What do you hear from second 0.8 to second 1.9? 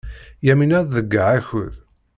tḍeyyeɛ akud.